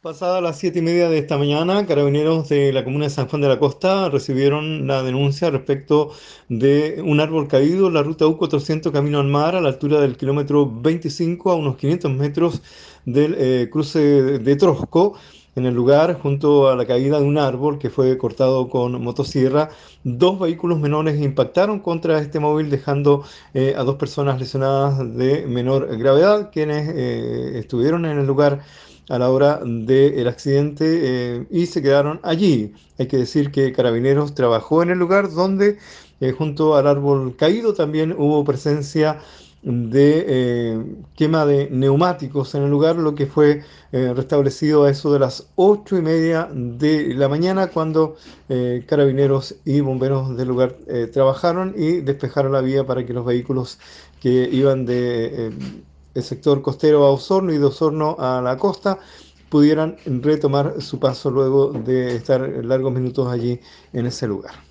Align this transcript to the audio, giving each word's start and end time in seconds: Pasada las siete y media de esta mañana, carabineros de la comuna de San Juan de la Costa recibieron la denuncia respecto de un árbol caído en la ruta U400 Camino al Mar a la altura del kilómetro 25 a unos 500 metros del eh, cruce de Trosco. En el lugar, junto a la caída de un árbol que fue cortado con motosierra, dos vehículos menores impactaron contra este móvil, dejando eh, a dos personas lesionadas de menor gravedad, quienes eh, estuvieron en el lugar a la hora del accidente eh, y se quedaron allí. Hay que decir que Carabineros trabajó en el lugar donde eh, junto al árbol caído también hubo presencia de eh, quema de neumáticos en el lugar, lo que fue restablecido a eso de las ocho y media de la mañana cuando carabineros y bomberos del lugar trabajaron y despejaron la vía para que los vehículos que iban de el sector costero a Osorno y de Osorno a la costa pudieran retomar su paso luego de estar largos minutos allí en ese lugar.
Pasada 0.00 0.40
las 0.40 0.56
siete 0.60 0.78
y 0.78 0.82
media 0.82 1.08
de 1.08 1.18
esta 1.18 1.36
mañana, 1.38 1.84
carabineros 1.84 2.48
de 2.48 2.72
la 2.72 2.84
comuna 2.84 3.06
de 3.06 3.10
San 3.10 3.26
Juan 3.26 3.42
de 3.42 3.48
la 3.48 3.58
Costa 3.58 4.08
recibieron 4.08 4.86
la 4.86 5.02
denuncia 5.02 5.50
respecto 5.50 6.12
de 6.48 7.02
un 7.04 7.18
árbol 7.18 7.48
caído 7.48 7.88
en 7.88 7.94
la 7.94 8.04
ruta 8.04 8.24
U400 8.24 8.92
Camino 8.92 9.18
al 9.18 9.26
Mar 9.26 9.56
a 9.56 9.60
la 9.60 9.70
altura 9.70 10.00
del 10.00 10.16
kilómetro 10.16 10.70
25 10.70 11.50
a 11.50 11.56
unos 11.56 11.76
500 11.78 12.12
metros 12.12 12.62
del 13.06 13.34
eh, 13.38 13.68
cruce 13.72 13.98
de 14.38 14.56
Trosco. 14.56 15.16
En 15.58 15.66
el 15.66 15.74
lugar, 15.74 16.20
junto 16.22 16.68
a 16.68 16.76
la 16.76 16.86
caída 16.86 17.18
de 17.18 17.26
un 17.26 17.36
árbol 17.36 17.80
que 17.80 17.90
fue 17.90 18.16
cortado 18.16 18.68
con 18.68 19.02
motosierra, 19.02 19.70
dos 20.04 20.38
vehículos 20.38 20.78
menores 20.78 21.20
impactaron 21.20 21.80
contra 21.80 22.20
este 22.20 22.38
móvil, 22.38 22.70
dejando 22.70 23.24
eh, 23.54 23.74
a 23.76 23.82
dos 23.82 23.96
personas 23.96 24.38
lesionadas 24.38 25.16
de 25.16 25.48
menor 25.48 25.98
gravedad, 25.98 26.50
quienes 26.52 26.88
eh, 26.94 27.58
estuvieron 27.58 28.06
en 28.06 28.20
el 28.20 28.26
lugar 28.28 28.60
a 29.08 29.18
la 29.18 29.30
hora 29.30 29.60
del 29.64 30.28
accidente 30.28 30.84
eh, 30.86 31.46
y 31.50 31.66
se 31.66 31.82
quedaron 31.82 32.20
allí. 32.22 32.72
Hay 32.96 33.08
que 33.08 33.16
decir 33.16 33.50
que 33.50 33.72
Carabineros 33.72 34.34
trabajó 34.34 34.84
en 34.84 34.90
el 34.90 34.98
lugar 35.00 35.32
donde 35.32 35.78
eh, 36.20 36.30
junto 36.30 36.76
al 36.76 36.86
árbol 36.86 37.34
caído 37.36 37.74
también 37.74 38.12
hubo 38.12 38.44
presencia 38.44 39.18
de 39.62 40.24
eh, 40.28 40.96
quema 41.16 41.44
de 41.44 41.68
neumáticos 41.70 42.54
en 42.54 42.62
el 42.62 42.70
lugar, 42.70 42.96
lo 42.96 43.14
que 43.14 43.26
fue 43.26 43.62
restablecido 43.90 44.84
a 44.84 44.90
eso 44.90 45.12
de 45.12 45.18
las 45.18 45.48
ocho 45.56 45.96
y 45.96 46.02
media 46.02 46.48
de 46.52 47.14
la 47.14 47.26
mañana 47.26 47.68
cuando 47.68 48.16
carabineros 48.86 49.54
y 49.64 49.80
bomberos 49.80 50.36
del 50.36 50.48
lugar 50.48 50.76
trabajaron 51.10 51.72
y 51.74 52.00
despejaron 52.00 52.52
la 52.52 52.60
vía 52.60 52.86
para 52.86 53.06
que 53.06 53.14
los 53.14 53.24
vehículos 53.24 53.78
que 54.20 54.46
iban 54.52 54.84
de 54.84 55.52
el 56.14 56.22
sector 56.22 56.60
costero 56.62 57.04
a 57.04 57.10
Osorno 57.10 57.52
y 57.52 57.58
de 57.58 57.64
Osorno 57.64 58.16
a 58.18 58.42
la 58.42 58.56
costa 58.56 58.98
pudieran 59.48 59.96
retomar 60.04 60.80
su 60.82 60.98
paso 60.98 61.30
luego 61.30 61.72
de 61.72 62.16
estar 62.16 62.40
largos 62.64 62.92
minutos 62.92 63.28
allí 63.28 63.60
en 63.92 64.06
ese 64.06 64.26
lugar. 64.26 64.67